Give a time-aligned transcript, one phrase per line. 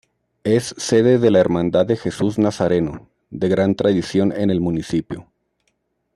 [0.45, 5.27] Es sede de la Hermandad de Jesús Nazareno, de gran tradición en el municipio.